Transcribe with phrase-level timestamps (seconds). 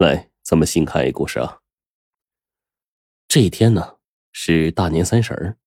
[0.00, 1.58] 来，咱们新看一故事啊。
[3.28, 3.96] 这一天呢
[4.32, 5.58] 是大年三十儿，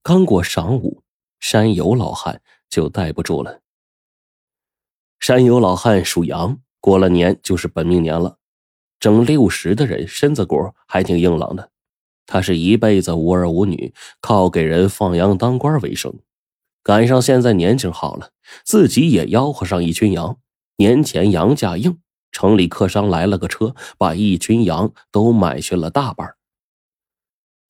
[0.00, 1.02] 刚过晌午，
[1.40, 3.62] 山友老汉就待不住了。
[5.18, 8.38] 山友老汉属羊，过了年就是本命年了。
[9.00, 11.72] 整六十的人，身子骨还挺硬朗的。
[12.26, 16.16] 他是一辈子无儿无女，靠给人放羊当官为生。
[16.84, 18.30] 赶上现在年景好了，
[18.62, 20.38] 自己也吆喝上一群羊。
[20.76, 22.00] 年前羊价硬。
[22.32, 26.36] 城里客商来了个车，把一群羊都买去了大半。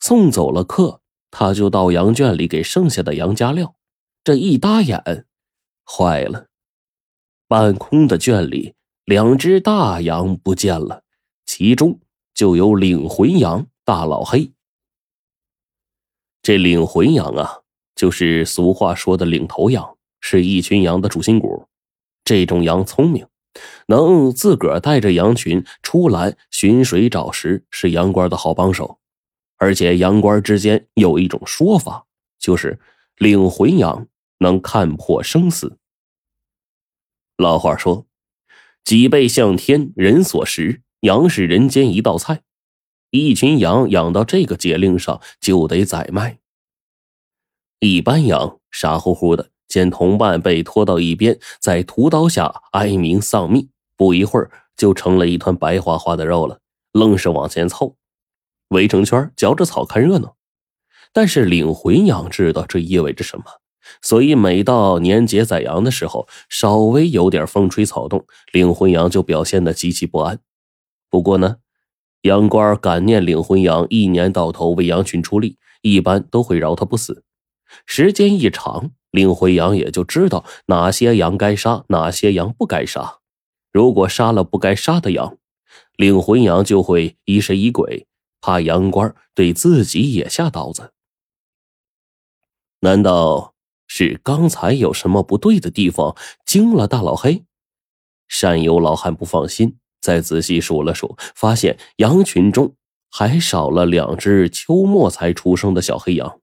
[0.00, 3.76] 送走了客，他就到羊圈里给剩下的羊加料。
[4.24, 5.26] 这一搭眼，
[5.84, 6.48] 坏了，
[7.48, 11.04] 半空的圈里两只大羊不见了，
[11.46, 12.00] 其中
[12.34, 14.52] 就有领魂羊大老黑。
[16.42, 17.60] 这领魂羊啊，
[17.94, 21.66] 就是俗话说的领头羊，是一群羊的主心骨。
[22.24, 23.26] 这种羊聪明。
[23.86, 28.98] 能自个儿带着羊群出来寻水找食，是羊倌的好帮手。
[29.56, 32.06] 而且羊倌之间有一种说法，
[32.38, 32.80] 就是
[33.16, 34.06] 领魂羊
[34.38, 35.78] 能看破生死。
[37.36, 38.06] 老话说
[38.84, 42.42] ：“脊背向天，人所食；羊是人间一道菜。”
[43.10, 46.38] 一群羊养到这个节令上，就得宰卖。
[47.80, 49.50] 一般羊傻乎乎的。
[49.70, 56.58] 见同伴被拖到一边，在屠刀下哀鸣丧命，不一会儿就成了一团白花花的肉了，
[56.92, 57.94] 愣是往前凑，
[58.70, 60.34] 围成圈嚼着草看热闹。
[61.12, 63.44] 但是领魂羊知道这意味着什么，
[64.02, 70.40] 所以每到年节宰羊的时候，稍微有点风吹草动，领魂羊就表现的极其不安。
[71.08, 71.58] 不过呢，
[72.22, 77.22] 羊倌感念领魂羊一年到头为羊群出力，一般都会饶他不死。
[77.86, 78.90] 时间一长。
[79.10, 83.18] 领回羊也就知道哪些羊该杀，哪些羊不该杀。
[83.72, 85.38] 如果杀了不该杀的羊，
[85.96, 88.06] 领魂羊就会疑神疑鬼，
[88.40, 90.92] 怕羊倌对自己也下刀子。
[92.80, 93.54] 难道
[93.86, 96.16] 是刚才有什么不对的地方
[96.46, 97.44] 惊了大老黑？
[98.28, 102.74] 山友老汉不放心，再仔细数了数，发现羊群中
[103.10, 106.40] 还少了两只秋末才出生的小黑羊，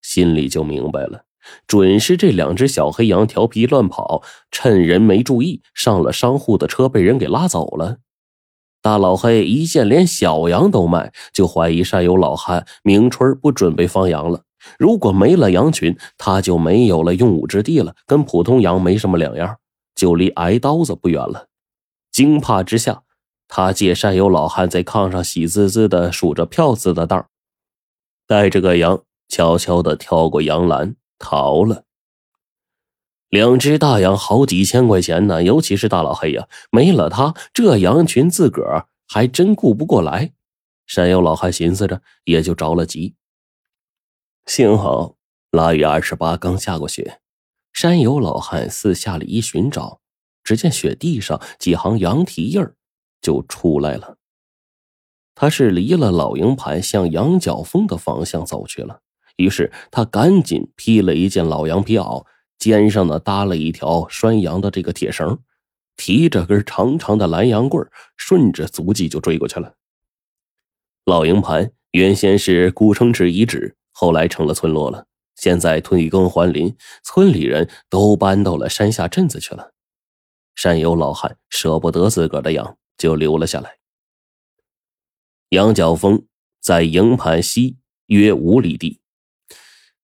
[0.00, 1.26] 心里就明白了。
[1.66, 7.98] 准是这两只小黑羊调皮乱跑，趁人没注意上了商户的车，被人给拉走了。
[8.80, 14.42] 大老黑一见连小羊都卖，就怀疑山有老汉明春不准备放羊了。
[14.78, 19.56] 如果没了羊群，他就没有了用武之地了，跟普通羊没什么两样，
[19.94, 21.46] 就离挨刀子不远了。
[22.10, 23.02] 惊怕之下，
[23.48, 27.26] 他借山有老汉在炕上喜滋滋的数着票子的当，
[28.26, 30.96] 带着个羊悄悄的跳过羊栏。
[31.22, 31.84] 逃了，
[33.28, 40.32] 两只大羊好几千块钱呢，尤其是大老黑呀，没了他，这羊群自个儿还真顾不过来。
[40.84, 43.14] 山友老汉寻思着，也就着了急。
[44.46, 45.14] 幸好
[45.52, 47.20] 腊月二十八刚下过雪，
[47.72, 50.00] 山友老汉四下里一寻找，
[50.42, 52.74] 只见雪地上几行羊蹄印儿
[53.20, 54.18] 就出来了。
[55.36, 59.01] 他是离了老营盘，向羊角峰的方向走去了。
[59.36, 62.24] 于是他赶紧披了一件老羊皮袄，
[62.58, 65.38] 肩上呢搭了一条拴羊的这个铁绳，
[65.96, 69.74] 提着根长长的蓝羊棍顺着足迹就追过去了。
[71.04, 75.06] 老营盘原先是古城池遗址，后来成了村落了。
[75.34, 79.72] 现在退耕还林，村里人都搬到了山下镇子去了。
[80.54, 83.78] 山有老汉舍不得自个儿的羊，就留了下来。
[85.48, 86.24] 羊角峰
[86.60, 87.76] 在营盘西
[88.06, 89.01] 约五里地。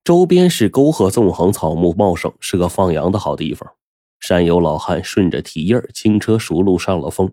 [0.09, 3.75] 周边是沟壑纵横，草木茂盛，是个放羊的好地方。
[4.21, 7.31] 山有老汉顺着蹄印轻车熟路上了峰。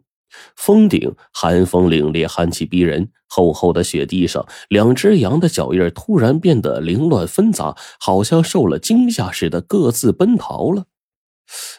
[0.58, 3.14] 峰顶寒风凛冽，寒气逼人。
[3.30, 10.84] 厚厚的雪地上，两只羊的脚印突然变得凌乱纷杂，好像受了惊吓似的，各自奔逃了。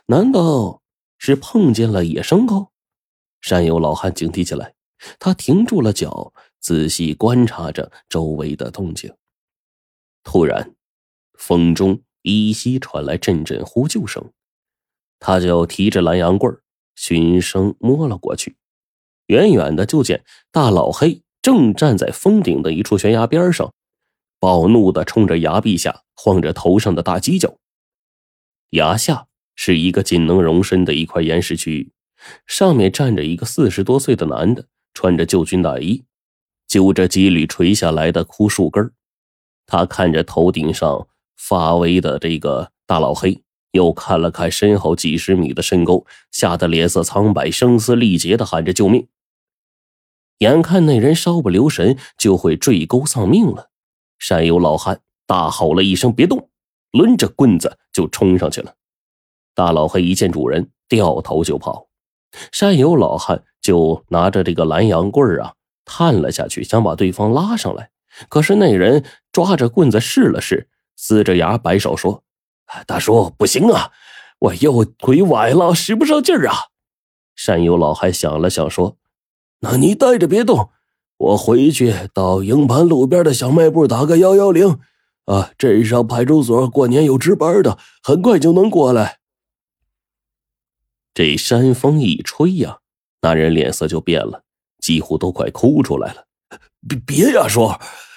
[0.07, 0.81] 难道
[1.19, 2.69] 是碰见了野牲口？
[3.43, 4.73] 山有老汉警惕起来，
[5.19, 9.13] 他停住了脚，仔细观察着周围的动静。
[10.25, 10.73] 突然。
[11.39, 14.33] 风中依稀传来阵阵呼救声，
[15.19, 16.57] 他就提着蓝羊棍
[16.95, 18.57] 循声摸了过去。
[19.27, 23.73] 远远的就见大老黑正站在峰顶的一处悬崖边上，
[24.39, 27.57] 暴怒的冲着崖壁下晃着头上的大犄角。
[28.71, 31.93] 崖下是一个仅能容身的一块岩石区域，
[32.47, 36.05] 上面站着一个四十多岁的男的，穿着旧军大衣，
[36.67, 38.93] 揪着几缕垂下来的枯树根
[39.67, 41.09] 他看着头顶上。
[41.37, 43.43] 发威的这个大老黑
[43.73, 49.07] 又看了看身后几十米的深沟，吓得脸色苍白、声嘶力竭的喊着救命。
[50.39, 53.71] 眼看那人稍不留神就会坠沟丧命了，
[54.19, 56.49] 山友老汉大吼了一声：“别动！”
[56.93, 58.75] 抡着棍子就冲上去了。
[59.55, 61.89] 大老黑一见主人，掉头就跑。
[62.53, 65.55] 山友老汉就拿着这个蓝洋棍啊，
[65.85, 67.91] 探了下去，想把对方拉上来。
[68.29, 70.69] 可是那人抓着棍子试了试，
[70.99, 72.23] 呲着牙摆手说
[72.87, 73.93] ：“大叔，不行啊，
[74.39, 76.55] 我右腿崴了，使不上劲儿啊。”
[77.37, 78.97] 山友老汉想了想说。
[79.61, 80.69] 那你待着别动，
[81.17, 84.79] 我回去到营盘路边的小卖部打个幺幺零，
[85.25, 89.19] 啊，镇上派出所过年有值班的，很快就能过来。
[91.15, 92.81] 这山风一吹呀，
[93.23, 94.45] 那人脸色就变了，
[94.79, 96.27] 几乎都快哭出来了。
[96.87, 97.73] 别别呀，叔，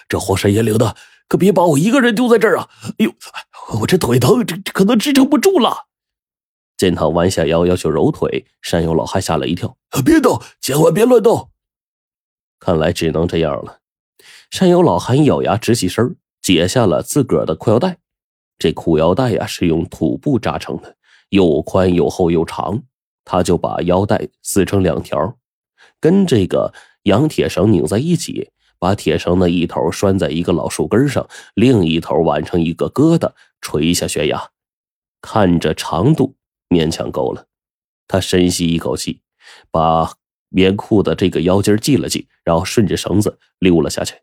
[0.10, 0.94] 这荒山野岭的，
[1.30, 2.70] 可别把我一个人丢在这儿啊！
[2.98, 3.14] 哎呦，
[3.80, 5.86] 我这腿疼，这这可能支撑不住了。
[6.76, 11.52] 见他弯下腰要求揉腿，山友老汉吓了一跳：“别动，千万别乱动！”
[12.60, 13.80] 看来只能这样了。
[14.50, 17.98] 山友老汉咬牙直起身，解下了自个儿的裤腰带。
[18.58, 20.98] 这裤腰带呀是用土布扎成的，
[21.30, 22.82] 又宽又厚又长。
[23.24, 25.38] 他就把腰带撕成两条，
[26.00, 26.74] 跟这个
[27.04, 28.50] 羊铁绳拧在一起，
[28.80, 34.50] 把铁绳的一头拴在一个老树根上，另一头挽成一个疙瘩，垂下悬崖。
[35.22, 36.36] 看着长度。
[36.72, 37.48] 勉强够了，
[38.08, 39.22] 他深吸一口气，
[39.72, 40.14] 把
[40.50, 44.14] 棉裤的这个腰筋系了系，然后顺着绳子溜了下去。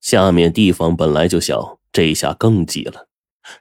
[0.00, 3.08] 下面地方本来就小，这下更挤了。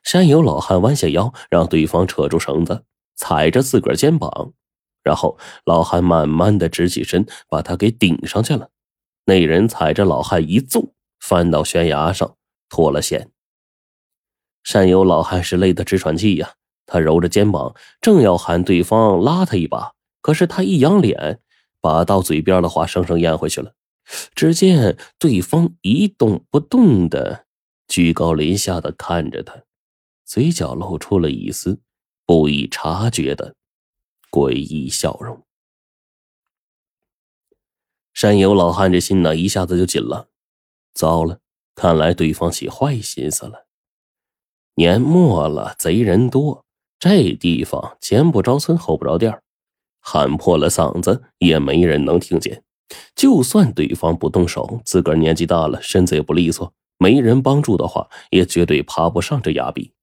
[0.03, 2.83] 山友老汉弯下腰，让对方扯住绳子，
[3.15, 4.53] 踩着自个儿肩膀，
[5.01, 8.69] 然后老汉慢慢的直起身，把他给顶上去了。
[9.29, 12.37] 那人踩着老汉一纵，翻到悬崖上，
[12.69, 13.29] 脱了险。
[14.63, 16.53] 山友老汉是累得直喘气呀。
[16.85, 19.91] 他揉着肩膀，正要喊对方拉他一把，
[20.21, 21.41] 可是他一扬脸，
[21.81, 23.73] 把到嘴边的话生生咽回去了。
[24.33, 27.45] 只见对方一动不动的，
[27.89, 29.63] 居高临下的看着他，
[30.25, 31.81] 嘴角露出了一丝
[32.25, 33.53] 不易察觉的
[34.31, 35.43] 诡异笑容。
[38.17, 40.29] 山友老汉这心呢，一下子就紧了。
[40.95, 41.37] 糟了，
[41.75, 43.67] 看来对方起坏心思了。
[44.73, 46.65] 年末了，贼人多。
[46.97, 49.39] 这地方前不着村后不着店
[49.99, 52.63] 喊破了嗓子也没人能听见。
[53.15, 59.93] 就算对方不动手，自个儿年纪大了，身子也不利索，没人帮助的话，也绝对爬不上这崖壁。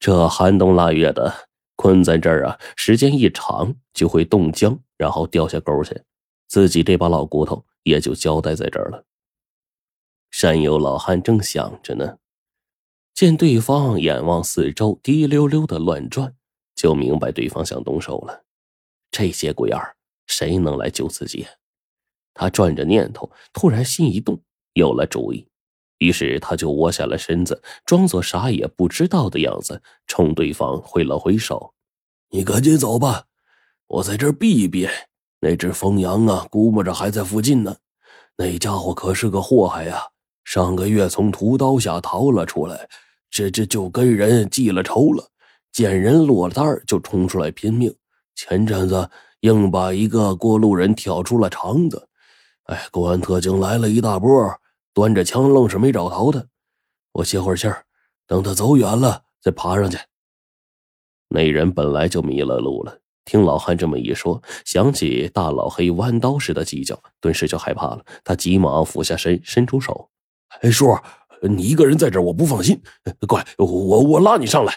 [0.00, 1.32] 这寒冬腊月的
[1.76, 6.02] 困在这儿啊，时间一长就会冻僵，然后掉下沟去，
[6.46, 9.04] 自己这把老骨头也就交代在这儿了。
[10.30, 12.18] 山友老汉正想着呢。
[13.14, 16.34] 见对方眼望四周，滴溜溜的乱转，
[16.74, 18.44] 就明白对方想动手了。
[19.10, 19.96] 这些鬼儿，
[20.26, 21.46] 谁能来救自己？
[22.34, 24.38] 他转着念头，突然心一动，
[24.74, 25.48] 有了主意。
[25.96, 31.72] 于是他就窝下了身子，装作啥也不知道的样子，冲对方挥了挥手
[32.28, 33.28] ：“你赶紧走吧，
[33.86, 34.86] 我在这儿避一避。
[35.46, 37.76] 那只疯羊啊，估摸着还在附近呢。
[38.36, 40.02] 那家伙可是个祸害呀！
[40.42, 42.88] 上个月从屠刀下逃了出来。”
[43.30, 45.24] 这这就跟人记了仇了，
[45.70, 47.94] 见人落了单就冲出来拼命。
[48.34, 49.08] 前阵子
[49.40, 52.08] 硬把一个过路人挑出了肠子，
[52.64, 54.52] 哎，公安特警来了一大波，
[54.92, 56.44] 端着枪愣是没找着他。
[57.12, 57.84] 我歇会儿气儿，
[58.26, 59.96] 等他走远了再爬上去。
[61.28, 68.02] 那人本来就迷了路了，听老汉这么一说，想起大老黑弯刀似的计较，顿时就害怕了。
[68.24, 70.08] 他急忙俯下身，伸出手
[70.62, 70.96] ：“哎，叔。”
[71.42, 72.80] 你一个人在这儿，我不放心。
[73.28, 74.72] 过来，我我拉你上来。